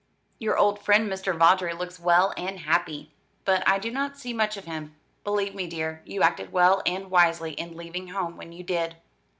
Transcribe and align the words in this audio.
"Your 0.39 0.57
old 0.57 0.79
friend, 0.79 1.07
Mr. 1.07 1.37
Vawdrey, 1.37 1.73
looks 1.75 1.99
well 1.99 2.33
and 2.35 2.61
happy, 2.61 3.13
but 3.45 3.61
I 3.67 3.77
do 3.77 3.91
not 3.91 4.17
see 4.17 4.33
much 4.33 4.57
of 4.57 4.65
him. 4.65 4.95
Believe 5.23 5.53
me, 5.53 5.67
dear, 5.67 6.01
you 6.07 6.23
acted 6.23 6.51
well 6.51 6.81
and 6.87 7.11
wisely 7.11 7.51
in 7.51 7.77
leaving 7.77 8.07
home 8.07 8.35
when 8.35 8.51
you 8.51 8.63
did. 8.63 8.95